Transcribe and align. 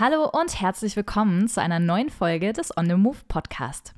Hallo 0.00 0.26
und 0.26 0.58
herzlich 0.58 0.96
willkommen 0.96 1.48
zu 1.48 1.60
einer 1.60 1.78
neuen 1.78 2.08
Folge 2.08 2.54
des 2.54 2.74
On 2.78 2.86
the 2.86 2.94
Move 2.94 3.18
Podcast. 3.28 3.92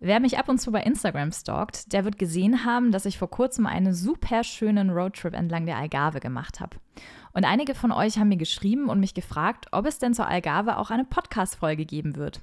Wer 0.00 0.20
mich 0.20 0.38
ab 0.38 0.48
und 0.48 0.58
zu 0.58 0.72
bei 0.72 0.82
Instagram 0.82 1.32
stalkt, 1.32 1.92
der 1.92 2.06
wird 2.06 2.18
gesehen 2.18 2.64
haben, 2.64 2.92
dass 2.92 3.04
ich 3.04 3.18
vor 3.18 3.28
kurzem 3.28 3.66
einen 3.66 3.92
super 3.92 4.42
schönen 4.42 4.88
Roadtrip 4.88 5.34
entlang 5.34 5.66
der 5.66 5.76
Algarve 5.76 6.18
gemacht 6.18 6.60
habe. 6.60 6.78
Und 7.34 7.44
einige 7.44 7.74
von 7.74 7.92
euch 7.92 8.18
haben 8.18 8.30
mir 8.30 8.38
geschrieben 8.38 8.88
und 8.88 9.00
mich 9.00 9.12
gefragt, 9.12 9.66
ob 9.70 9.84
es 9.84 9.98
denn 9.98 10.14
zur 10.14 10.28
Algarve 10.28 10.78
auch 10.78 10.88
eine 10.88 11.04
Podcast-Folge 11.04 11.84
geben 11.84 12.16
wird. 12.16 12.40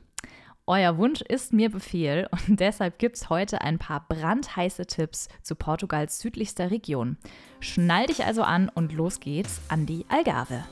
Euer 0.67 0.99
Wunsch 0.99 1.21
ist 1.21 1.51
mir 1.51 1.71
Befehl 1.71 2.29
und 2.47 2.59
deshalb 2.59 2.99
gibt 2.99 3.15
es 3.15 3.31
heute 3.31 3.61
ein 3.61 3.79
paar 3.79 4.05
brandheiße 4.07 4.85
Tipps 4.85 5.27
zu 5.41 5.55
Portugals 5.55 6.19
südlichster 6.19 6.69
Region. 6.69 7.17
Schnall 7.61 8.05
dich 8.05 8.25
also 8.25 8.43
an 8.43 8.69
und 8.69 8.93
los 8.93 9.19
geht's 9.19 9.59
an 9.69 9.87
die 9.87 10.05
Algarve. 10.07 10.63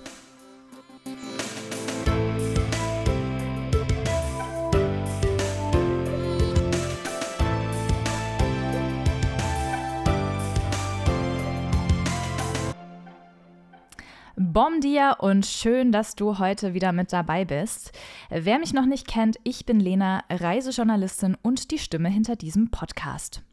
Bom 14.57 14.82
dia 14.82 15.11
und 15.11 15.46
schön, 15.46 15.92
dass 15.92 16.16
du 16.16 16.39
heute 16.39 16.74
wieder 16.74 16.92
mit 16.92 17.14
dabei 17.14 17.46
bist. 17.46 17.92
Wer 18.32 18.57
mich 18.57 18.74
noch 18.74 18.88
nicht 18.88 19.07
kennt, 19.07 19.38
ich 19.43 19.68
bin 19.68 19.80
Lena, 19.80 20.24
Reisejournalistin 20.32 21.38
und 21.43 21.70
die 21.70 21.78
Stimme 21.78 22.10
hinter 22.10 22.36
diesem 22.36 22.71
Podcast. 22.71 23.43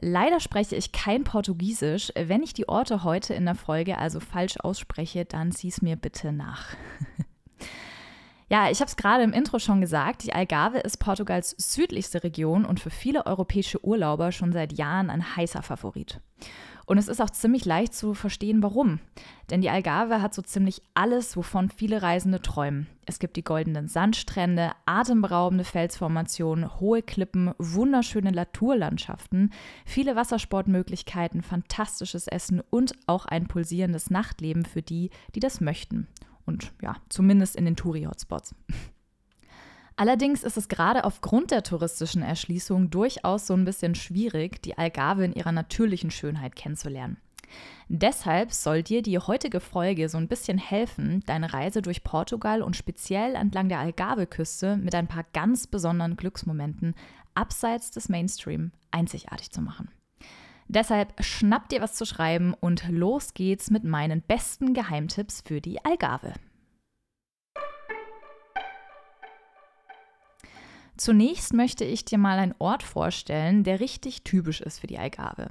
Leider 0.00 0.40
spreche 0.40 0.76
ich 0.76 0.92
kein 0.92 1.24
Portugiesisch. 1.24 2.10
Wenn 2.16 2.42
ich 2.42 2.54
die 2.54 2.70
Orte 2.70 3.04
heute 3.04 3.34
in 3.34 3.44
der 3.44 3.54
Folge 3.54 3.98
also 3.98 4.18
falsch 4.18 4.56
ausspreche, 4.60 5.26
dann 5.26 5.52
sieh's 5.52 5.82
mir 5.82 5.96
bitte 5.96 6.32
nach. 6.32 6.68
Ja, 8.52 8.68
ich 8.68 8.80
habe 8.80 8.88
es 8.88 8.96
gerade 8.96 9.22
im 9.22 9.32
Intro 9.32 9.60
schon 9.60 9.80
gesagt, 9.80 10.24
die 10.24 10.32
Algarve 10.32 10.78
ist 10.78 10.96
Portugals 10.96 11.54
südlichste 11.56 12.24
Region 12.24 12.64
und 12.64 12.80
für 12.80 12.90
viele 12.90 13.26
europäische 13.26 13.84
Urlauber 13.84 14.32
schon 14.32 14.50
seit 14.50 14.72
Jahren 14.76 15.08
ein 15.08 15.36
heißer 15.36 15.62
Favorit. 15.62 16.20
Und 16.84 16.98
es 16.98 17.06
ist 17.06 17.20
auch 17.22 17.30
ziemlich 17.30 17.64
leicht 17.64 17.94
zu 17.94 18.12
verstehen, 18.12 18.60
warum. 18.60 18.98
Denn 19.50 19.60
die 19.60 19.70
Algarve 19.70 20.20
hat 20.20 20.34
so 20.34 20.42
ziemlich 20.42 20.82
alles, 20.94 21.36
wovon 21.36 21.70
viele 21.70 22.02
Reisende 22.02 22.42
träumen. 22.42 22.88
Es 23.06 23.20
gibt 23.20 23.36
die 23.36 23.44
goldenen 23.44 23.86
Sandstrände, 23.86 24.72
atemberaubende 24.84 25.62
Felsformationen, 25.62 26.80
hohe 26.80 27.02
Klippen, 27.02 27.52
wunderschöne 27.58 28.32
Naturlandschaften, 28.32 29.52
viele 29.86 30.16
Wassersportmöglichkeiten, 30.16 31.42
fantastisches 31.42 32.26
Essen 32.26 32.60
und 32.70 32.94
auch 33.06 33.26
ein 33.26 33.46
pulsierendes 33.46 34.10
Nachtleben 34.10 34.64
für 34.64 34.82
die, 34.82 35.10
die 35.36 35.40
das 35.40 35.60
möchten. 35.60 36.08
Und 36.46 36.72
ja, 36.82 36.96
zumindest 37.08 37.56
in 37.56 37.64
den 37.64 37.76
Touri-Hotspots. 37.76 38.54
Allerdings 39.96 40.44
ist 40.44 40.56
es 40.56 40.68
gerade 40.68 41.04
aufgrund 41.04 41.50
der 41.50 41.62
touristischen 41.62 42.22
Erschließung 42.22 42.88
durchaus 42.88 43.46
so 43.46 43.54
ein 43.54 43.66
bisschen 43.66 43.94
schwierig, 43.94 44.62
die 44.62 44.78
Algarve 44.78 45.24
in 45.26 45.34
ihrer 45.34 45.52
natürlichen 45.52 46.10
Schönheit 46.10 46.56
kennenzulernen. 46.56 47.18
Deshalb 47.88 48.52
soll 48.52 48.82
dir 48.82 49.02
die 49.02 49.18
heutige 49.18 49.60
Folge 49.60 50.08
so 50.08 50.16
ein 50.16 50.28
bisschen 50.28 50.56
helfen, 50.56 51.22
deine 51.26 51.52
Reise 51.52 51.82
durch 51.82 52.04
Portugal 52.04 52.62
und 52.62 52.76
speziell 52.76 53.34
entlang 53.34 53.68
der 53.68 53.80
Algarve-Küste 53.80 54.76
mit 54.76 54.94
ein 54.94 55.08
paar 55.08 55.24
ganz 55.32 55.66
besonderen 55.66 56.16
Glücksmomenten 56.16 56.94
abseits 57.34 57.90
des 57.90 58.08
Mainstream 58.08 58.72
einzigartig 58.90 59.50
zu 59.50 59.60
machen. 59.60 59.90
Deshalb 60.72 61.14
schnapp 61.20 61.68
dir 61.68 61.80
was 61.80 61.94
zu 61.94 62.06
schreiben 62.06 62.54
und 62.54 62.88
los 62.88 63.34
geht's 63.34 63.70
mit 63.70 63.82
meinen 63.82 64.22
besten 64.22 64.72
Geheimtipps 64.72 65.42
für 65.44 65.60
die 65.60 65.84
Algarve. 65.84 66.32
Zunächst 70.96 71.54
möchte 71.54 71.84
ich 71.84 72.04
dir 72.04 72.18
mal 72.18 72.38
einen 72.38 72.54
Ort 72.60 72.84
vorstellen, 72.84 73.64
der 73.64 73.80
richtig 73.80 74.22
typisch 74.22 74.60
ist 74.60 74.78
für 74.78 74.86
die 74.86 74.98
Algarve. 74.98 75.48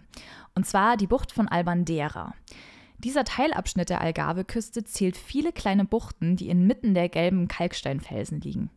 Und 0.56 0.66
zwar 0.66 0.96
die 0.96 1.08
Bucht 1.08 1.34
von 1.34 1.50
Albandera. 1.50 2.34
Dieser 3.00 3.26
Teilabschnitt 3.26 3.90
der 3.90 4.00
Algarve-Küste 4.00 4.86
zählt 4.86 5.18
viele 5.18 5.52
kleine 5.52 5.84
Buchten, 5.84 6.38
die 6.38 6.48
inmitten 6.48 6.94
der 6.94 7.10
gelben 7.10 7.50
Kalksteinfelsen 7.50 8.40
liegen. 8.40 8.70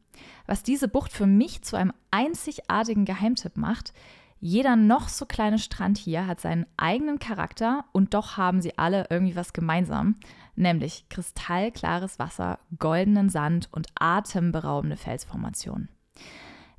Was 0.46 0.64
diese 0.64 0.88
Bucht 0.88 1.12
für 1.12 1.26
mich 1.26 1.62
zu 1.62 1.76
einem 1.76 1.92
einzigartigen 2.10 3.04
Geheimtipp 3.04 3.56
macht, 3.56 3.92
jeder 4.44 4.74
noch 4.74 5.08
so 5.08 5.24
kleine 5.24 5.60
Strand 5.60 5.98
hier 5.98 6.26
hat 6.26 6.40
seinen 6.40 6.66
eigenen 6.76 7.20
Charakter 7.20 7.84
und 7.92 8.12
doch 8.12 8.36
haben 8.36 8.60
sie 8.60 8.76
alle 8.76 9.06
irgendwie 9.08 9.36
was 9.36 9.52
gemeinsam, 9.52 10.16
nämlich 10.56 11.08
kristallklares 11.08 12.18
Wasser, 12.18 12.58
goldenen 12.76 13.28
Sand 13.28 13.68
und 13.70 13.86
atemberaubende 13.94 14.96
Felsformationen. 14.96 15.90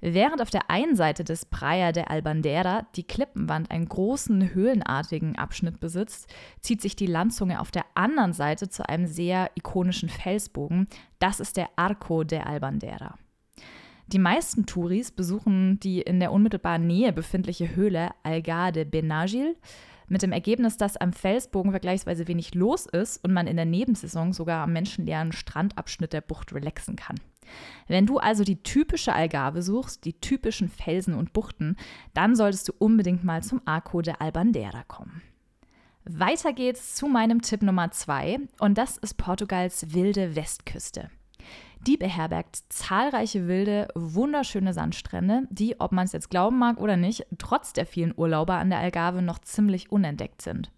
Während 0.02 0.42
auf 0.42 0.50
der 0.50 0.70
einen 0.70 0.98
Seite 0.98 1.24
des 1.24 1.46
Praia 1.46 1.94
de 1.94 2.04
Albandera 2.04 2.86
die 2.98 3.08
Klippenwand 3.08 3.72
einen 3.72 3.88
großen 3.88 4.54
höhlenartigen 4.54 5.38
Abschnitt 5.38 5.80
besitzt, 5.80 6.30
zieht 6.60 6.82
sich 6.82 6.98
die 6.98 7.08
Landzunge 7.08 7.62
auf 7.62 7.72
der 7.72 7.86
anderen 7.96 8.34
Seite 8.34 8.68
zu 8.68 8.90
einem 8.90 9.08
sehr 9.08 9.50
ikonischen 9.56 10.10
Felsbogen. 10.10 10.88
Das 11.20 11.40
ist 11.40 11.56
der 11.56 11.70
Arco 11.78 12.26
de 12.26 12.40
Albandera. 12.40 13.18
Die 14.08 14.20
meisten 14.20 14.66
Touris 14.66 15.12
besuchen 15.12 15.80
die 15.80 16.02
in 16.02 16.20
der 16.20 16.32
unmittelbaren 16.32 16.86
Nähe 16.86 17.14
befindliche 17.14 17.76
Höhle 17.76 18.12
Algar 18.24 18.72
de 18.72 18.84
Benagil, 18.84 19.56
mit 20.08 20.22
dem 20.22 20.32
Ergebnis, 20.32 20.78
dass 20.78 20.98
am 20.98 21.14
Felsbogen 21.14 21.72
vergleichsweise 21.72 22.28
wenig 22.28 22.54
los 22.56 22.86
ist 22.86 23.24
und 23.24 23.34
man 23.34 23.48
in 23.48 23.56
der 23.56 23.66
Nebensaison 23.66 24.34
sogar 24.34 24.64
am 24.64 24.74
menschenleeren 24.74 25.32
Strandabschnitt 25.32 26.14
der 26.14 26.22
Bucht 26.22 26.54
relaxen 26.54 26.96
kann. 26.96 27.16
Wenn 27.88 28.06
du 28.06 28.18
also 28.18 28.44
die 28.44 28.64
typische 28.64 29.14
Algarve 29.14 29.62
suchst, 29.62 30.06
die 30.06 30.20
typischen 30.20 30.70
Felsen 30.70 31.14
und 31.14 31.34
Buchten, 31.34 31.76
dann 32.14 32.36
solltest 32.36 32.70
du 32.70 32.74
unbedingt 32.78 33.24
mal 33.24 33.44
zum 33.44 33.62
Arco 33.66 34.02
de 34.02 34.14
Albandera 34.20 34.84
kommen. 34.84 35.22
Weiter 36.06 36.54
geht's 36.54 36.96
zu 36.96 37.08
meinem 37.08 37.42
Tipp 37.42 37.62
Nummer 37.62 37.92
zwei 37.92 38.40
und 38.60 38.78
das 38.78 38.98
ist 38.98 39.16
Portugals 39.16 39.94
wilde 39.94 40.36
Westküste. 40.36 41.10
Die 41.86 41.98
beherbergt 41.98 42.64
zahlreiche 42.70 43.48
wilde, 43.48 43.90
wunderschöne 43.94 44.74
Sandstrände, 44.74 45.48
die, 45.50 45.82
ob 45.82 45.92
man 45.92 46.06
es 46.06 46.14
jetzt 46.14 46.30
glauben 46.30 46.58
mag 46.58 46.80
oder 46.80 46.96
nicht, 46.96 47.26
trotz 47.38 47.74
der 47.74 47.86
vielen 47.86 48.14
Urlauber 48.16 48.56
an 48.56 48.70
der 48.70 48.80
Algarve 48.80 49.22
noch 49.22 49.40
ziemlich 49.40 49.92
unentdeckt 49.92 50.42
sind. 50.42 50.72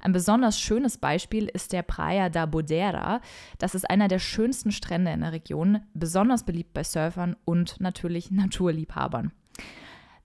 Ein 0.00 0.12
besonders 0.12 0.60
schönes 0.60 0.98
Beispiel 0.98 1.46
ist 1.46 1.72
der 1.72 1.82
Praia 1.82 2.28
da 2.28 2.44
Bodera. 2.44 3.22
Das 3.56 3.74
ist 3.74 3.88
einer 3.88 4.06
der 4.06 4.18
schönsten 4.18 4.70
Strände 4.70 5.12
in 5.12 5.22
der 5.22 5.32
Region, 5.32 5.80
besonders 5.94 6.44
beliebt 6.44 6.74
bei 6.74 6.84
Surfern 6.84 7.36
und 7.46 7.80
natürlich 7.80 8.30
Naturliebhabern. 8.30 9.32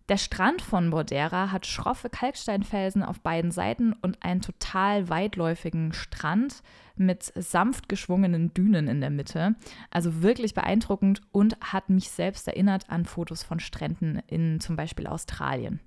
Der 0.09 0.17
Strand 0.17 0.63
von 0.63 0.89
Bordera 0.89 1.51
hat 1.51 1.67
schroffe 1.67 2.09
Kalksteinfelsen 2.09 3.03
auf 3.03 3.19
beiden 3.19 3.51
Seiten 3.51 3.93
und 3.93 4.23
einen 4.23 4.41
total 4.41 5.07
weitläufigen 5.07 5.93
Strand 5.93 6.63
mit 6.95 7.31
sanft 7.35 7.89
geschwungenen 7.89 8.51
Dünen 8.55 8.87
in 8.87 9.01
der 9.01 9.11
Mitte. 9.11 9.55
Also 9.91 10.23
wirklich 10.23 10.55
beeindruckend 10.55 11.21
und 11.31 11.57
hat 11.61 11.91
mich 11.91 12.09
selbst 12.09 12.47
erinnert 12.47 12.89
an 12.89 13.05
Fotos 13.05 13.43
von 13.43 13.59
Stränden 13.59 14.23
in 14.25 14.59
zum 14.59 14.75
Beispiel 14.75 15.05
Australien. 15.05 15.79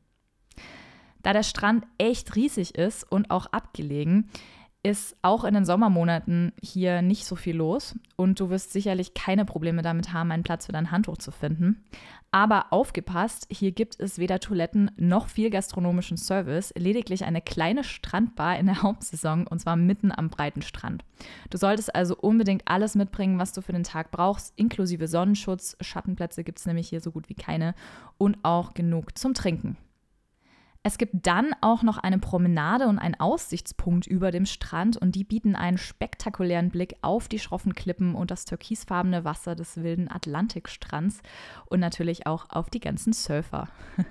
Da 1.24 1.32
der 1.32 1.42
Strand 1.42 1.84
echt 1.98 2.36
riesig 2.36 2.76
ist 2.76 3.02
und 3.02 3.28
auch 3.28 3.46
abgelegen, 3.46 4.30
ist 4.84 5.16
auch 5.22 5.44
in 5.44 5.54
den 5.54 5.64
Sommermonaten 5.64 6.52
hier 6.60 7.02
nicht 7.02 7.24
so 7.24 7.36
viel 7.36 7.56
los 7.56 7.94
und 8.16 8.40
du 8.40 8.50
wirst 8.50 8.72
sicherlich 8.72 9.14
keine 9.14 9.44
Probleme 9.44 9.80
damit 9.82 10.12
haben, 10.12 10.32
einen 10.32 10.42
Platz 10.42 10.66
für 10.66 10.72
dein 10.72 10.90
Handtuch 10.90 11.18
zu 11.18 11.30
finden. 11.30 11.84
Aber 12.32 12.72
aufgepasst, 12.72 13.46
hier 13.50 13.72
gibt 13.72 14.00
es 14.00 14.18
weder 14.18 14.40
Toiletten 14.40 14.90
noch 14.96 15.28
viel 15.28 15.50
gastronomischen 15.50 16.16
Service, 16.16 16.72
lediglich 16.76 17.24
eine 17.24 17.42
kleine 17.42 17.84
Strandbar 17.84 18.58
in 18.58 18.66
der 18.66 18.82
Hauptsaison 18.82 19.46
und 19.46 19.60
zwar 19.60 19.76
mitten 19.76 20.10
am 20.10 20.30
breiten 20.30 20.62
Strand. 20.62 21.04
Du 21.50 21.58
solltest 21.58 21.94
also 21.94 22.16
unbedingt 22.16 22.62
alles 22.66 22.96
mitbringen, 22.96 23.38
was 23.38 23.52
du 23.52 23.60
für 23.60 23.72
den 23.72 23.84
Tag 23.84 24.10
brauchst, 24.10 24.52
inklusive 24.56 25.06
Sonnenschutz. 25.06 25.76
Schattenplätze 25.80 26.42
gibt 26.42 26.58
es 26.58 26.66
nämlich 26.66 26.88
hier 26.88 27.00
so 27.00 27.12
gut 27.12 27.28
wie 27.28 27.34
keine 27.34 27.74
und 28.18 28.38
auch 28.42 28.74
genug 28.74 29.16
zum 29.16 29.34
Trinken. 29.34 29.76
Es 30.84 30.98
gibt 30.98 31.26
dann 31.26 31.54
auch 31.60 31.84
noch 31.84 31.98
eine 31.98 32.18
Promenade 32.18 32.88
und 32.88 32.98
einen 32.98 33.18
Aussichtspunkt 33.20 34.08
über 34.08 34.32
dem 34.32 34.46
Strand 34.46 34.96
und 34.96 35.14
die 35.14 35.22
bieten 35.22 35.54
einen 35.54 35.78
spektakulären 35.78 36.70
Blick 36.70 36.96
auf 37.02 37.28
die 37.28 37.38
schroffen 37.38 37.74
Klippen 37.74 38.16
und 38.16 38.32
das 38.32 38.46
türkisfarbene 38.46 39.24
Wasser 39.24 39.54
des 39.54 39.76
wilden 39.76 40.10
Atlantikstrands 40.10 41.20
und 41.66 41.78
natürlich 41.78 42.26
auch 42.26 42.46
auf 42.50 42.68
die 42.68 42.80
ganzen 42.80 43.12
Surfer. 43.12 43.68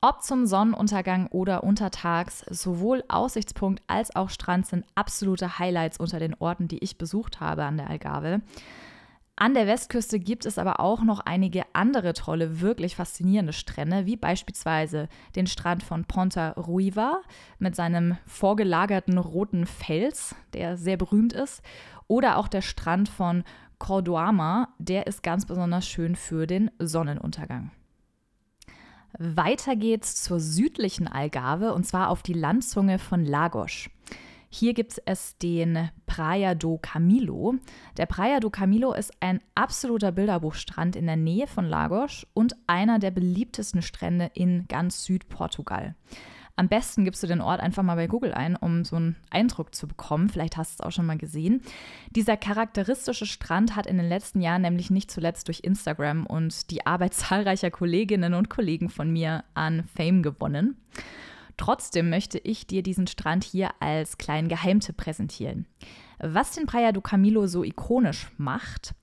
Ob 0.00 0.22
zum 0.22 0.46
Sonnenuntergang 0.46 1.28
oder 1.28 1.62
untertags, 1.62 2.44
sowohl 2.50 3.04
Aussichtspunkt 3.08 3.82
als 3.86 4.14
auch 4.14 4.30
Strand 4.30 4.66
sind 4.66 4.84
absolute 4.96 5.58
Highlights 5.58 5.98
unter 5.98 6.18
den 6.18 6.34
Orten, 6.34 6.68
die 6.68 6.78
ich 6.78 6.98
besucht 6.98 7.40
habe 7.40 7.64
an 7.64 7.76
der 7.76 7.90
Algarve. 7.90 8.40
An 9.40 9.54
der 9.54 9.68
Westküste 9.68 10.18
gibt 10.18 10.46
es 10.46 10.58
aber 10.58 10.80
auch 10.80 11.04
noch 11.04 11.20
einige 11.20 11.62
andere 11.72 12.12
tolle, 12.12 12.60
wirklich 12.60 12.96
faszinierende 12.96 13.52
Strände, 13.52 14.04
wie 14.04 14.16
beispielsweise 14.16 15.08
den 15.36 15.46
Strand 15.46 15.84
von 15.84 16.04
Ponta 16.04 16.50
Ruiva 16.54 17.20
mit 17.60 17.76
seinem 17.76 18.18
vorgelagerten 18.26 19.16
roten 19.16 19.64
Fels, 19.64 20.34
der 20.54 20.76
sehr 20.76 20.96
berühmt 20.96 21.32
ist, 21.32 21.62
oder 22.08 22.36
auch 22.36 22.48
der 22.48 22.62
Strand 22.62 23.08
von 23.08 23.44
Cordoama, 23.78 24.70
der 24.80 25.06
ist 25.06 25.22
ganz 25.22 25.46
besonders 25.46 25.86
schön 25.86 26.16
für 26.16 26.48
den 26.48 26.72
Sonnenuntergang. 26.80 27.70
Weiter 29.20 29.76
geht's 29.76 30.20
zur 30.20 30.40
südlichen 30.40 31.06
Algarve 31.06 31.74
und 31.74 31.86
zwar 31.86 32.10
auf 32.10 32.24
die 32.24 32.32
Landzunge 32.34 32.98
von 32.98 33.24
Lagos. 33.24 33.88
Hier 34.50 34.72
gibt 34.72 35.00
es 35.04 35.36
den 35.38 35.90
Praia 36.06 36.54
do 36.54 36.78
Camilo. 36.78 37.56
Der 37.96 38.06
Praia 38.06 38.40
do 38.40 38.48
Camilo 38.48 38.94
ist 38.94 39.12
ein 39.20 39.40
absoluter 39.54 40.10
Bilderbuchstrand 40.10 40.96
in 40.96 41.06
der 41.06 41.16
Nähe 41.16 41.46
von 41.46 41.66
Lagos 41.66 42.26
und 42.32 42.56
einer 42.66 42.98
der 42.98 43.10
beliebtesten 43.10 43.82
Strände 43.82 44.30
in 44.34 44.66
ganz 44.66 45.04
Südportugal. 45.04 45.94
Am 46.58 46.68
besten 46.68 47.04
gibst 47.04 47.22
du 47.22 47.28
den 47.28 47.40
Ort 47.40 47.60
einfach 47.60 47.84
mal 47.84 47.94
bei 47.94 48.08
Google 48.08 48.34
ein, 48.34 48.56
um 48.56 48.84
so 48.84 48.96
einen 48.96 49.14
Eindruck 49.30 49.76
zu 49.76 49.86
bekommen. 49.86 50.28
Vielleicht 50.28 50.56
hast 50.56 50.72
du 50.72 50.82
es 50.82 50.86
auch 50.86 50.90
schon 50.90 51.06
mal 51.06 51.16
gesehen. 51.16 51.62
Dieser 52.16 52.36
charakteristische 52.36 53.26
Strand 53.26 53.76
hat 53.76 53.86
in 53.86 53.96
den 53.96 54.08
letzten 54.08 54.40
Jahren 54.40 54.62
nämlich 54.62 54.90
nicht 54.90 55.08
zuletzt 55.08 55.46
durch 55.46 55.60
Instagram 55.62 56.26
und 56.26 56.72
die 56.72 56.84
Arbeit 56.84 57.14
zahlreicher 57.14 57.70
Kolleginnen 57.70 58.34
und 58.34 58.50
Kollegen 58.50 58.88
von 58.88 59.08
mir 59.08 59.44
an 59.54 59.84
Fame 59.94 60.24
gewonnen. 60.24 60.76
Trotzdem 61.58 62.08
möchte 62.08 62.38
ich 62.38 62.66
dir 62.66 62.82
diesen 62.82 63.06
Strand 63.06 63.44
hier 63.44 63.70
als 63.80 64.16
kleinen 64.16 64.48
Geheimtipp 64.48 64.96
präsentieren. 64.96 65.66
Was 66.18 66.52
den 66.52 66.66
Praia 66.66 66.92
do 66.92 67.02
Camilo 67.02 67.46
so 67.46 67.62
ikonisch 67.62 68.28
macht, 68.38 68.94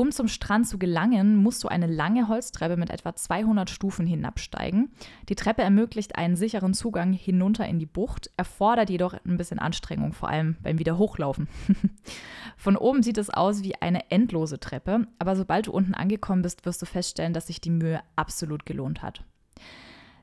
um 0.00 0.12
zum 0.12 0.28
Strand 0.28 0.66
zu 0.66 0.78
gelangen, 0.78 1.36
musst 1.36 1.62
du 1.62 1.68
eine 1.68 1.86
lange 1.86 2.28
Holztreppe 2.28 2.78
mit 2.78 2.88
etwa 2.88 3.14
200 3.14 3.68
Stufen 3.68 4.06
hinabsteigen. 4.06 4.92
Die 5.28 5.34
Treppe 5.34 5.60
ermöglicht 5.60 6.16
einen 6.16 6.36
sicheren 6.36 6.72
Zugang 6.72 7.12
hinunter 7.12 7.66
in 7.66 7.78
die 7.78 7.84
Bucht, 7.84 8.30
erfordert 8.38 8.88
jedoch 8.88 9.12
ein 9.12 9.36
bisschen 9.36 9.58
Anstrengung, 9.58 10.14
vor 10.14 10.30
allem 10.30 10.56
beim 10.62 10.78
Wiederhochlaufen. 10.78 11.48
Von 12.56 12.78
oben 12.78 13.02
sieht 13.02 13.18
es 13.18 13.28
aus 13.28 13.62
wie 13.62 13.74
eine 13.82 14.10
endlose 14.10 14.58
Treppe, 14.58 15.06
aber 15.18 15.36
sobald 15.36 15.66
du 15.66 15.72
unten 15.72 15.92
angekommen 15.92 16.40
bist, 16.40 16.64
wirst 16.64 16.80
du 16.80 16.86
feststellen, 16.86 17.34
dass 17.34 17.48
sich 17.48 17.60
die 17.60 17.68
Mühe 17.68 18.00
absolut 18.16 18.64
gelohnt 18.64 19.02
hat. 19.02 19.24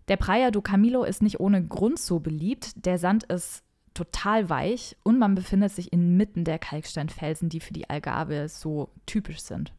Der 0.08 0.18
Praia 0.18 0.52
do 0.52 0.62
Camilo 0.62 1.04
ist 1.04 1.22
nicht 1.22 1.40
ohne 1.40 1.66
Grund 1.66 2.00
so 2.00 2.20
beliebt. 2.20 2.86
Der 2.86 2.98
Sand 2.98 3.24
ist 3.26 3.64
total 3.94 4.50
weich 4.50 4.96
und 5.04 5.20
man 5.20 5.36
befindet 5.36 5.72
sich 5.72 5.92
inmitten 5.92 6.44
der 6.44 6.60
Kalksteinfelsen, 6.60 7.50
die 7.50 7.60
für 7.60 7.74
die 7.74 7.90
Algarve 7.90 8.48
so 8.48 8.90
typisch 9.06 9.40
sind. 9.40 9.74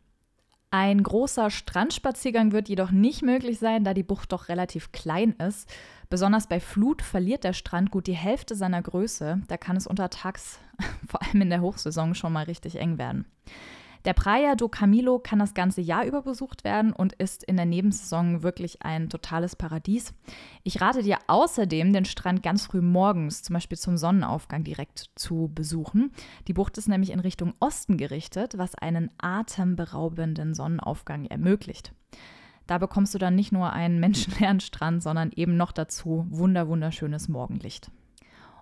Ein 0.71 1.03
großer 1.03 1.49
Strandspaziergang 1.51 2.53
wird 2.53 2.69
jedoch 2.69 2.91
nicht 2.91 3.23
möglich 3.23 3.59
sein, 3.59 3.85
da 3.85 3.95
die 3.95 4.03
Bucht 4.03 4.33
doch 4.33 4.51
relativ 4.51 4.93
klein 4.93 5.33
ist. 5.33 5.73
Besonders 6.11 6.47
bei 6.47 6.61
Flut 6.61 7.01
verliert 7.01 7.45
der 7.45 7.55
Strand 7.55 7.91
gut 7.91 8.07
die 8.07 8.13
Hälfte 8.13 8.55
seiner 8.55 8.83
Größe. 8.83 9.41
Da 9.49 9.57
kann 9.57 9.77
es 9.77 9.87
untertags, 9.87 10.59
vor 11.09 11.23
allem 11.23 11.41
in 11.41 11.51
der 11.51 11.63
Hochsaison, 11.63 12.15
schon 12.15 12.35
mal 12.35 12.45
richtig 12.45 12.77
eng 12.77 12.99
werden. 12.99 13.25
Der 14.05 14.13
Praia 14.13 14.55
do 14.55 14.69
Camilo 14.69 15.19
kann 15.19 15.39
das 15.39 15.55
ganze 15.55 15.81
Jahr 15.81 16.05
über 16.05 16.23
besucht 16.23 16.65
werden 16.65 16.93
und 16.93 17.15
ist 17.15 17.43
in 17.45 17.57
der 17.57 17.67
Nebensaison 17.67 18.43
wirklich 18.43 18.83
ein 18.83 19.09
totales 19.09 19.57
Paradies. 19.57 20.15
Ich 20.63 20.81
rate 20.81 21.03
dir 21.03 21.19
außerdem, 21.27 21.93
den 21.93 22.05
Strand 22.05 22.43
ganz 22.43 22.67
früh 22.67 22.81
morgens, 22.81 23.43
zum 23.43 23.55
Beispiel 23.55 23.79
zum 23.79 23.97
Sonnenaufgang, 23.97 24.65
direkt 24.65 25.11
zu 25.17 25.51
besuchen. 25.55 26.13
Die 26.47 26.53
Bucht 26.53 26.79
ist 26.79 26.89
nämlich 26.89 27.11
in 27.11 27.21
Richtung 27.21 27.55
Osten 27.61 27.97
gerichtet, 27.97 28.57
was 28.57 28.75
einen 28.75 29.11
atemberaubenden 29.19 30.55
Sonnenaufgang 30.55 31.27
ermöglicht. 31.27 31.93
Da 32.67 32.79
bekommst 32.79 33.15
du 33.15 33.19
dann 33.19 33.35
nicht 33.35 33.51
nur 33.51 33.73
einen 33.73 33.99
menschenleeren 34.01 34.61
Strand, 34.61 35.03
sondern 35.03 35.33
eben 35.35 35.57
noch 35.57 35.73
dazu 35.73 36.27
wunder 36.31 36.69
wunderschönes 36.69 37.29
Morgenlicht. 37.29 37.91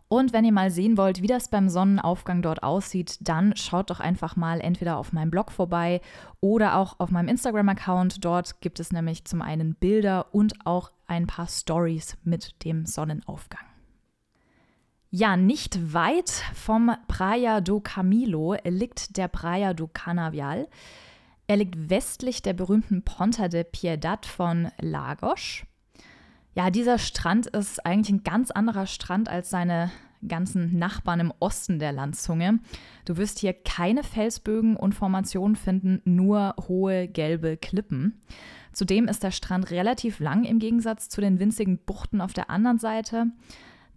Und 0.08 0.32
wenn 0.32 0.44
ihr 0.44 0.52
mal 0.52 0.70
sehen 0.70 0.96
wollt, 0.96 1.20
wie 1.20 1.26
das 1.26 1.48
beim 1.48 1.68
Sonnenaufgang 1.68 2.40
dort 2.40 2.62
aussieht, 2.62 3.18
dann 3.20 3.56
schaut 3.56 3.90
doch 3.90 3.98
einfach 3.98 4.36
mal 4.36 4.60
entweder 4.60 4.98
auf 4.98 5.12
meinem 5.12 5.30
Blog 5.30 5.50
vorbei 5.50 6.00
oder 6.40 6.76
auch 6.76 7.00
auf 7.00 7.10
meinem 7.10 7.28
Instagram-Account. 7.28 8.24
Dort 8.24 8.60
gibt 8.60 8.78
es 8.78 8.92
nämlich 8.92 9.24
zum 9.24 9.42
einen 9.42 9.74
Bilder 9.74 10.32
und 10.32 10.54
auch 10.64 10.92
ein 11.08 11.26
paar 11.26 11.48
Stories 11.48 12.16
mit 12.22 12.64
dem 12.64 12.86
Sonnenaufgang. 12.86 13.64
Ja, 15.10 15.36
nicht 15.36 15.92
weit 15.92 16.30
vom 16.54 16.94
Praia 17.08 17.60
do 17.60 17.80
Camilo 17.80 18.56
liegt 18.64 19.16
der 19.16 19.28
Praia 19.28 19.72
do 19.72 19.88
Canavial. 19.92 20.68
Er 21.48 21.56
liegt 21.56 21.90
westlich 21.90 22.42
der 22.42 22.52
berühmten 22.52 23.02
Ponta 23.02 23.48
de 23.48 23.64
Piedad 23.64 24.26
von 24.26 24.68
Lagos. 24.78 25.62
Ja, 26.56 26.70
dieser 26.70 26.96
Strand 26.96 27.48
ist 27.48 27.84
eigentlich 27.84 28.08
ein 28.08 28.24
ganz 28.24 28.50
anderer 28.50 28.86
Strand 28.86 29.28
als 29.28 29.50
seine 29.50 29.90
ganzen 30.26 30.78
Nachbarn 30.78 31.20
im 31.20 31.32
Osten 31.38 31.78
der 31.78 31.92
Landzunge. 31.92 32.60
Du 33.04 33.18
wirst 33.18 33.40
hier 33.40 33.52
keine 33.52 34.02
Felsbögen 34.02 34.74
und 34.74 34.94
Formationen 34.94 35.56
finden, 35.56 36.00
nur 36.06 36.54
hohe 36.66 37.08
gelbe 37.08 37.58
Klippen. 37.58 38.22
Zudem 38.72 39.06
ist 39.06 39.22
der 39.22 39.32
Strand 39.32 39.70
relativ 39.70 40.18
lang 40.18 40.44
im 40.44 40.58
Gegensatz 40.58 41.10
zu 41.10 41.20
den 41.20 41.38
winzigen 41.40 41.76
Buchten 41.76 42.22
auf 42.22 42.32
der 42.32 42.48
anderen 42.48 42.78
Seite 42.78 43.26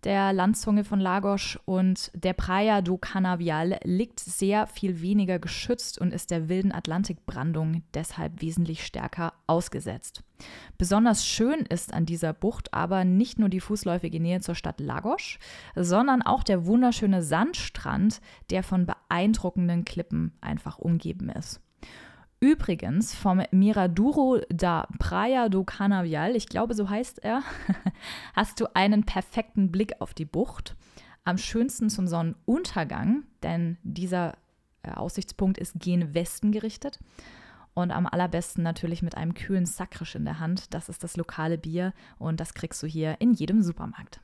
der 0.03 0.33
Landzunge 0.33 0.83
von 0.83 0.99
Lagos 0.99 1.59
und 1.65 2.11
der 2.13 2.33
Praia 2.33 2.81
do 2.81 2.97
Canavial 2.97 3.79
liegt 3.83 4.19
sehr 4.19 4.67
viel 4.67 5.01
weniger 5.01 5.39
geschützt 5.39 5.99
und 5.99 6.13
ist 6.13 6.31
der 6.31 6.49
wilden 6.49 6.71
Atlantikbrandung 6.71 7.83
deshalb 7.93 8.41
wesentlich 8.41 8.85
stärker 8.85 9.33
ausgesetzt. 9.47 10.23
Besonders 10.77 11.25
schön 11.25 11.61
ist 11.61 11.93
an 11.93 12.05
dieser 12.05 12.33
Bucht 12.33 12.73
aber 12.73 13.03
nicht 13.03 13.39
nur 13.39 13.49
die 13.49 13.59
fußläufige 13.59 14.19
Nähe 14.19 14.41
zur 14.41 14.55
Stadt 14.55 14.79
Lagos, 14.79 15.37
sondern 15.75 16.21
auch 16.21 16.43
der 16.43 16.65
wunderschöne 16.65 17.21
Sandstrand, 17.21 18.21
der 18.49 18.63
von 18.63 18.85
beeindruckenden 18.85 19.85
Klippen 19.85 20.33
einfach 20.41 20.77
umgeben 20.77 21.29
ist. 21.29 21.61
Übrigens 22.41 23.13
vom 23.13 23.41
Miraduro 23.51 24.39
da 24.49 24.87
Praia 24.97 25.49
do 25.49 25.65
Canavial, 25.65 26.37
ich 26.37 26.47
glaube, 26.47 26.73
so 26.73 26.89
heißt 26.89 27.19
er, 27.19 27.43
hast 28.33 28.61
du 28.61 28.73
einen 28.73 29.03
perfekten 29.03 29.71
Blick 29.71 29.99
auf 29.99 30.13
die 30.13 30.25
Bucht. 30.25 30.77
Am 31.25 31.37
schönsten 31.37 31.89
zum 31.89 32.07
Sonnenuntergang, 32.07 33.23
denn 33.43 33.77
dieser 33.83 34.37
äh, 34.83 34.91
Aussichtspunkt 34.91 35.57
ist 35.57 35.79
gen 35.79 36.13
Westen 36.13 36.53
gerichtet. 36.53 36.99
Und 37.73 37.91
am 37.91 38.07
allerbesten 38.07 38.63
natürlich 38.63 39.01
mit 39.01 39.15
einem 39.15 39.33
kühlen 39.33 39.65
Sakrisch 39.65 40.15
in 40.15 40.25
der 40.25 40.39
Hand. 40.39 40.73
Das 40.73 40.87
ist 40.89 41.03
das 41.03 41.17
lokale 41.17 41.57
Bier 41.57 41.93
und 42.17 42.39
das 42.39 42.53
kriegst 42.53 42.81
du 42.81 42.87
hier 42.87 43.17
in 43.19 43.33
jedem 43.33 43.61
Supermarkt. 43.61 44.21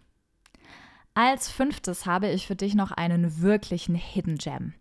Als 1.18 1.50
fünftes 1.50 2.06
habe 2.06 2.28
ich 2.28 2.46
für 2.46 2.58
dich 2.58 2.76
noch 2.76 2.92
einen 2.92 3.42
wirklichen 3.42 3.96
Hidden 3.96 4.38
Gem. 4.38 4.74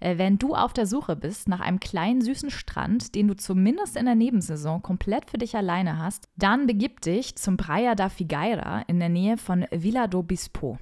Äh, 0.00 0.18
wenn 0.18 0.36
du 0.36 0.54
auf 0.54 0.74
der 0.74 0.86
Suche 0.86 1.16
bist 1.16 1.48
nach 1.48 1.60
einem 1.60 1.80
kleinen 1.80 2.20
süßen 2.20 2.50
Strand, 2.50 3.14
den 3.14 3.26
du 3.26 3.34
zumindest 3.34 3.96
in 3.96 4.04
der 4.04 4.14
Nebensaison 4.14 4.82
komplett 4.82 5.30
für 5.30 5.38
dich 5.38 5.56
alleine 5.56 5.98
hast, 5.98 6.28
dann 6.36 6.66
begib 6.66 7.00
dich 7.00 7.36
zum 7.36 7.56
Praia 7.56 7.94
da 7.94 8.10
Figueira 8.10 8.82
in 8.86 9.00
der 9.00 9.08
Nähe 9.08 9.38
von 9.38 9.64
Villa 9.70 10.08
do 10.08 10.22
Bispo. 10.22 10.78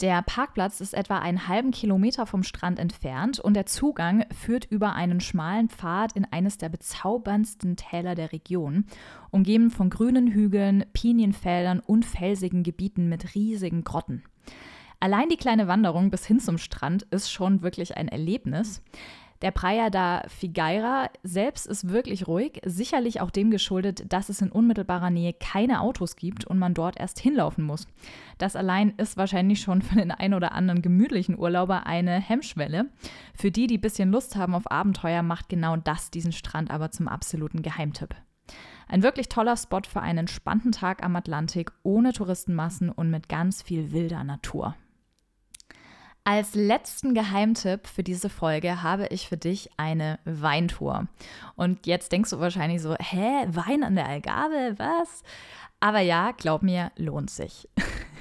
Der 0.00 0.22
Parkplatz 0.22 0.80
ist 0.80 0.94
etwa 0.94 1.18
einen 1.18 1.48
halben 1.48 1.72
Kilometer 1.72 2.24
vom 2.24 2.44
Strand 2.44 2.78
entfernt 2.78 3.40
und 3.40 3.54
der 3.54 3.66
Zugang 3.66 4.24
führt 4.30 4.64
über 4.64 4.92
einen 4.92 5.20
schmalen 5.20 5.68
Pfad 5.68 6.12
in 6.12 6.24
eines 6.24 6.56
der 6.56 6.68
bezauberndsten 6.68 7.74
Täler 7.74 8.14
der 8.14 8.30
Region, 8.30 8.84
umgeben 9.30 9.72
von 9.72 9.90
grünen 9.90 10.28
Hügeln, 10.28 10.84
Pinienfeldern 10.92 11.80
und 11.80 12.04
felsigen 12.04 12.62
Gebieten 12.62 13.08
mit 13.08 13.34
riesigen 13.34 13.82
Grotten. 13.82 14.22
Allein 15.00 15.28
die 15.30 15.36
kleine 15.36 15.66
Wanderung 15.66 16.10
bis 16.10 16.24
hin 16.24 16.38
zum 16.38 16.58
Strand 16.58 17.02
ist 17.10 17.32
schon 17.32 17.62
wirklich 17.62 17.96
ein 17.96 18.06
Erlebnis. 18.06 18.82
Der 19.40 19.52
Praia 19.52 19.88
da 19.88 20.22
Figueira 20.26 21.10
selbst 21.22 21.66
ist 21.66 21.88
wirklich 21.88 22.26
ruhig, 22.26 22.60
sicherlich 22.64 23.20
auch 23.20 23.30
dem 23.30 23.50
geschuldet, 23.50 24.12
dass 24.12 24.28
es 24.28 24.40
in 24.40 24.50
unmittelbarer 24.50 25.10
Nähe 25.10 25.32
keine 25.32 25.80
Autos 25.80 26.16
gibt 26.16 26.44
und 26.44 26.58
man 26.58 26.74
dort 26.74 26.98
erst 26.98 27.20
hinlaufen 27.20 27.64
muss. 27.64 27.86
Das 28.38 28.56
allein 28.56 28.90
ist 28.96 29.16
wahrscheinlich 29.16 29.60
schon 29.60 29.82
für 29.82 29.94
den 29.94 30.10
ein 30.10 30.34
oder 30.34 30.52
anderen 30.52 30.82
gemütlichen 30.82 31.38
Urlauber 31.38 31.86
eine 31.86 32.20
Hemmschwelle. 32.20 32.86
Für 33.34 33.52
die, 33.52 33.68
die 33.68 33.78
ein 33.78 33.80
bisschen 33.80 34.10
Lust 34.10 34.34
haben 34.34 34.54
auf 34.54 34.70
Abenteuer, 34.70 35.22
macht 35.22 35.48
genau 35.48 35.76
das 35.76 36.10
diesen 36.10 36.32
Strand 36.32 36.72
aber 36.72 36.90
zum 36.90 37.06
absoluten 37.06 37.62
Geheimtipp. 37.62 38.16
Ein 38.88 39.02
wirklich 39.02 39.28
toller 39.28 39.56
Spot 39.56 39.82
für 39.86 40.00
einen 40.00 40.20
entspannten 40.20 40.72
Tag 40.72 41.04
am 41.04 41.14
Atlantik 41.14 41.70
ohne 41.82 42.12
Touristenmassen 42.12 42.90
und 42.90 43.10
mit 43.10 43.28
ganz 43.28 43.62
viel 43.62 43.92
wilder 43.92 44.24
Natur. 44.24 44.74
Als 46.30 46.54
letzten 46.54 47.14
Geheimtipp 47.14 47.86
für 47.86 48.02
diese 48.02 48.28
Folge 48.28 48.82
habe 48.82 49.06
ich 49.06 49.30
für 49.30 49.38
dich 49.38 49.70
eine 49.78 50.18
Weintour. 50.26 51.06
Und 51.56 51.86
jetzt 51.86 52.12
denkst 52.12 52.28
du 52.28 52.38
wahrscheinlich 52.38 52.82
so, 52.82 52.94
hä, 52.96 53.46
Wein 53.48 53.82
an 53.82 53.94
der 53.94 54.06
Algarve, 54.06 54.74
was? 54.76 55.22
Aber 55.80 56.00
ja, 56.00 56.32
glaub 56.32 56.62
mir, 56.62 56.92
lohnt 56.96 57.30
sich. 57.30 57.66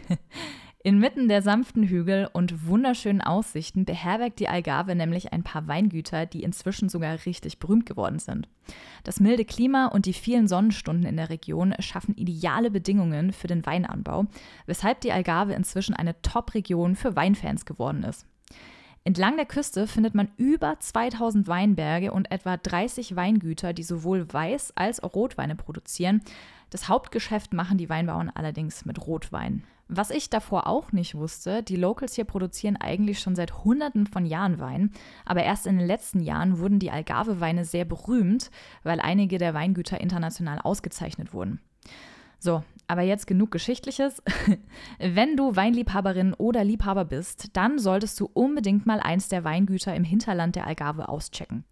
Inmitten 0.87 1.27
der 1.27 1.41
sanften 1.41 1.83
Hügel 1.83 2.29
und 2.31 2.65
wunderschönen 2.65 3.19
Aussichten 3.19 3.83
beherbergt 3.83 4.39
die 4.39 4.47
Algarve 4.47 4.95
nämlich 4.95 5.33
ein 5.33 5.43
paar 5.43 5.67
Weingüter, 5.67 6.25
die 6.25 6.43
inzwischen 6.43 6.87
sogar 6.87 7.25
richtig 7.25 7.59
berühmt 7.59 7.85
geworden 7.85 8.19
sind. 8.19 8.47
Das 9.03 9.19
milde 9.19 9.43
Klima 9.43 9.87
und 9.87 10.05
die 10.05 10.13
vielen 10.13 10.47
Sonnenstunden 10.47 11.05
in 11.05 11.17
der 11.17 11.29
Region 11.29 11.75
schaffen 11.79 12.15
ideale 12.15 12.71
Bedingungen 12.71 13.33
für 13.33 13.47
den 13.47 13.65
Weinanbau, 13.65 14.27
weshalb 14.65 15.01
die 15.01 15.11
Algarve 15.11 15.55
inzwischen 15.55 15.93
eine 15.93 16.21
Top-Region 16.21 16.95
für 16.95 17.17
Weinfans 17.17 17.65
geworden 17.65 18.03
ist. 18.03 18.25
Entlang 19.03 19.35
der 19.35 19.45
Küste 19.45 19.87
findet 19.87 20.15
man 20.15 20.31
über 20.37 20.79
2000 20.79 21.49
Weinberge 21.49 22.13
und 22.13 22.31
etwa 22.31 22.55
30 22.55 23.17
Weingüter, 23.17 23.73
die 23.73 23.83
sowohl 23.83 24.21
Weiß- 24.21 24.71
als 24.75 25.03
auch 25.03 25.15
Rotweine 25.15 25.57
produzieren. 25.57 26.21
Das 26.69 26.87
Hauptgeschäft 26.87 27.51
machen 27.51 27.77
die 27.77 27.89
Weinbauern 27.89 28.31
allerdings 28.33 28.85
mit 28.85 29.05
Rotwein. 29.05 29.65
Was 29.89 30.09
ich 30.09 30.29
davor 30.29 30.67
auch 30.67 30.91
nicht 30.91 31.15
wusste, 31.15 31.63
die 31.63 31.77
Locals 31.77 32.15
hier 32.15 32.25
produzieren 32.25 32.75
eigentlich 32.75 33.19
schon 33.19 33.35
seit 33.35 33.63
Hunderten 33.63 34.05
von 34.05 34.25
Jahren 34.25 34.59
Wein, 34.59 34.91
aber 35.25 35.43
erst 35.43 35.65
in 35.65 35.77
den 35.77 35.87
letzten 35.87 36.19
Jahren 36.19 36.59
wurden 36.59 36.79
die 36.79 36.91
Algarve-Weine 36.91 37.63
sehr 37.63 37.85
berühmt, 37.85 38.51
weil 38.83 38.99
einige 38.99 39.37
der 39.37 39.53
Weingüter 39.53 40.01
international 40.01 40.59
ausgezeichnet 40.59 41.33
wurden. 41.33 41.61
So, 42.39 42.63
aber 42.87 43.01
jetzt 43.01 43.27
genug 43.27 43.51
Geschichtliches. 43.51 44.21
Wenn 44.99 45.37
du 45.37 45.55
Weinliebhaberin 45.55 46.33
oder 46.33 46.63
Liebhaber 46.63 47.05
bist, 47.05 47.49
dann 47.53 47.79
solltest 47.79 48.19
du 48.19 48.29
unbedingt 48.33 48.85
mal 48.85 48.99
eins 48.99 49.29
der 49.29 49.43
Weingüter 49.43 49.95
im 49.95 50.03
Hinterland 50.03 50.55
der 50.55 50.67
Algarve 50.67 51.09
auschecken. 51.09 51.63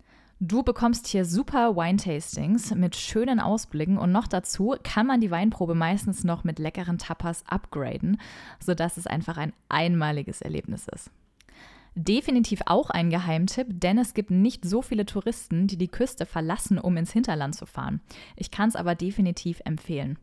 Du 0.42 0.64
bekommst 0.64 1.08
hier 1.08 1.24
super 1.24 1.78
Wine-Tastings 1.78 2.76
mit 2.76 2.98
schönen 2.98 3.40
Ausblicken 3.40 3.98
und 3.98 4.12
noch 4.12 4.28
dazu 4.28 4.76
kann 4.84 5.08
man 5.08 5.22
die 5.22 5.32
Weinprobe 5.32 5.76
meistens 5.76 6.26
noch 6.26 6.44
mit 6.44 6.60
leckeren 6.60 6.98
Tapas 6.98 7.46
upgraden, 7.48 8.20
sodass 8.60 8.98
es 8.98 9.08
einfach 9.08 9.38
ein 9.38 9.54
einmaliges 9.70 10.42
Erlebnis 10.42 10.90
ist. 10.94 11.10
Definitiv 11.96 12.60
auch 12.66 12.90
ein 12.90 13.10
Geheimtipp, 13.10 13.68
denn 13.70 13.98
es 13.98 14.14
gibt 14.14 14.30
nicht 14.30 14.66
so 14.66 14.82
viele 14.82 15.06
Touristen, 15.06 15.68
die 15.68 15.78
die 15.78 15.88
Küste 15.88 16.26
verlassen, 16.26 16.80
um 16.80 16.98
ins 16.98 17.14
Hinterland 17.14 17.56
zu 17.56 17.66
fahren. 17.66 18.02
Ich 18.36 18.52
kann 18.52 18.68
es 18.68 18.76
aber 18.76 18.94
definitiv 18.94 19.62
empfehlen. 19.64 20.20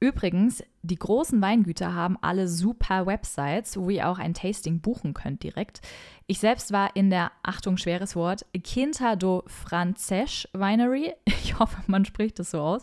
Übrigens, 0.00 0.62
die 0.82 0.98
großen 0.98 1.40
Weingüter 1.40 1.94
haben 1.94 2.18
alle 2.20 2.48
super 2.48 3.06
Websites, 3.06 3.78
wo 3.78 3.88
ihr 3.90 4.08
auch 4.08 4.18
ein 4.18 4.34
Tasting 4.34 4.80
buchen 4.80 5.14
könnt 5.14 5.42
direkt. 5.42 5.80
Ich 6.26 6.40
selbst 6.40 6.72
war 6.72 6.94
in 6.94 7.10
der, 7.10 7.32
Achtung, 7.42 7.76
schweres 7.76 8.14
Wort, 8.14 8.44
Quinta 8.62 9.16
do 9.16 9.42
Francesch 9.46 10.48
Winery. 10.52 11.14
Ich 11.44 11.60
hoffe, 11.60 11.76
man 11.86 12.04
spricht 12.04 12.38
das 12.40 12.50
so 12.50 12.60
aus. 12.60 12.82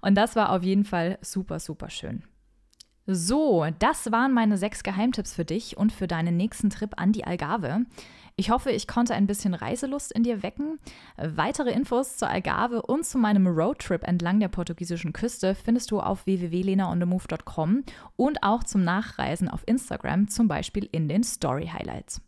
Und 0.00 0.14
das 0.14 0.36
war 0.36 0.52
auf 0.52 0.62
jeden 0.62 0.84
Fall 0.84 1.18
super, 1.20 1.58
super 1.58 1.90
schön. 1.90 2.22
So, 3.06 3.66
das 3.80 4.12
waren 4.12 4.32
meine 4.32 4.56
sechs 4.56 4.82
Geheimtipps 4.82 5.34
für 5.34 5.44
dich 5.44 5.76
und 5.76 5.92
für 5.92 6.06
deinen 6.06 6.36
nächsten 6.36 6.70
Trip 6.70 6.92
an 6.96 7.12
die 7.12 7.24
Algarve. 7.24 7.84
Ich 8.36 8.50
hoffe, 8.50 8.72
ich 8.72 8.88
konnte 8.88 9.14
ein 9.14 9.28
bisschen 9.28 9.54
Reiselust 9.54 10.10
in 10.10 10.24
dir 10.24 10.42
wecken. 10.42 10.80
Weitere 11.16 11.70
Infos 11.70 12.16
zur 12.16 12.28
Algarve 12.28 12.82
und 12.82 13.06
zu 13.06 13.16
meinem 13.16 13.46
Roadtrip 13.46 14.02
entlang 14.02 14.40
der 14.40 14.48
portugiesischen 14.48 15.12
Küste 15.12 15.54
findest 15.54 15.92
du 15.92 16.00
auf 16.00 16.26
www.lenaonthemove.com 16.26 17.84
und 18.16 18.42
auch 18.42 18.64
zum 18.64 18.82
Nachreisen 18.82 19.48
auf 19.48 19.62
Instagram, 19.66 20.26
zum 20.28 20.48
Beispiel 20.48 20.88
in 20.90 21.06
den 21.08 21.22
Story 21.22 21.70
Highlights. 21.72 22.20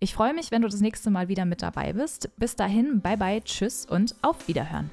Ich 0.00 0.14
freue 0.14 0.34
mich, 0.34 0.50
wenn 0.50 0.62
du 0.62 0.68
das 0.68 0.82
nächste 0.82 1.10
Mal 1.10 1.28
wieder 1.28 1.46
mit 1.46 1.62
dabei 1.62 1.94
bist. 1.94 2.30
Bis 2.36 2.54
dahin, 2.54 3.00
bye 3.00 3.16
bye, 3.16 3.42
tschüss 3.42 3.86
und 3.86 4.14
auf 4.20 4.48
Wiederhören. 4.48 4.90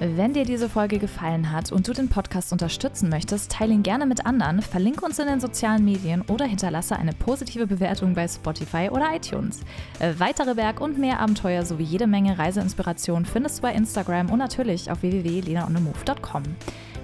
Wenn 0.00 0.32
dir 0.32 0.44
diese 0.44 0.68
Folge 0.68 0.98
gefallen 0.98 1.52
hat 1.52 1.70
und 1.70 1.86
du 1.86 1.92
den 1.92 2.08
Podcast 2.08 2.52
unterstützen 2.52 3.08
möchtest, 3.08 3.52
teile 3.52 3.72
ihn 3.72 3.82
gerne 3.82 4.06
mit 4.06 4.26
anderen, 4.26 4.60
verlinke 4.62 5.04
uns 5.04 5.18
in 5.18 5.26
den 5.26 5.40
sozialen 5.40 5.84
Medien 5.84 6.22
oder 6.22 6.44
hinterlasse 6.44 6.96
eine 6.96 7.12
positive 7.12 7.66
Bewertung 7.66 8.14
bei 8.14 8.26
Spotify 8.26 8.88
oder 8.90 9.14
iTunes. 9.14 9.60
Äh, 10.00 10.14
weitere 10.18 10.54
Berg- 10.54 10.80
und 10.80 10.98
mehr 10.98 11.20
Abenteuer 11.20 11.64
sowie 11.64 11.84
jede 11.84 12.06
Menge 12.06 12.38
Reiseinspiration 12.38 13.24
findest 13.24 13.58
du 13.58 13.62
bei 13.62 13.74
Instagram 13.74 14.30
und 14.30 14.38
natürlich 14.38 14.90
auf 14.90 15.02
www.lenaonemove.com. 15.02 16.42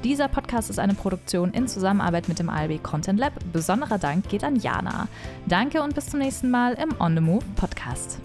Dieser 0.04 0.28
Podcast 0.28 0.71
ist 0.71 0.78
eine 0.78 0.95
Produktion 0.95 1.52
in 1.52 1.66
Zusammenarbeit 1.66 2.28
mit 2.28 2.38
dem 2.38 2.49
ALB 2.49 2.83
Content 2.83 3.18
Lab. 3.18 3.33
Besonderer 3.52 3.99
Dank 3.99 4.28
geht 4.28 4.45
an 4.45 4.57
Jana. 4.57 5.09
Danke 5.47 5.83
und 5.83 5.95
bis 5.95 6.07
zum 6.07 6.21
nächsten 6.21 6.50
Mal 6.50 6.75
im 6.75 6.95
On 7.00 7.14
the 7.14 7.21
Move 7.21 7.45
Podcast. 7.57 8.21